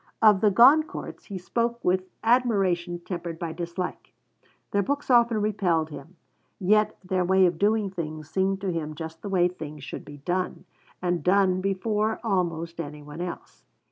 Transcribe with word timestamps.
Of 0.19 0.41
the 0.41 0.49
Goncourts 0.49 1.25
he 1.25 1.37
spoke 1.37 1.79
with 1.85 2.09
admiration 2.23 3.01
tempered 3.01 3.37
by 3.37 3.51
dislike. 3.53 4.13
Their 4.71 4.81
books 4.81 5.11
often 5.11 5.39
repelled 5.39 5.91
him, 5.91 6.15
yet 6.59 6.97
their 7.03 7.23
way 7.23 7.45
of 7.45 7.59
doing 7.59 7.91
things 7.91 8.27
seemed 8.27 8.61
to 8.61 8.71
him 8.71 8.95
just 8.95 9.21
the 9.21 9.29
way 9.29 9.47
things 9.47 9.83
should 9.83 10.03
be 10.03 10.17
done; 10.17 10.65
and 11.03 11.23
done 11.23 11.61
before 11.61 12.19
almost 12.23 12.79
any 12.81 13.03
one 13.03 13.21
else. 13.21 13.63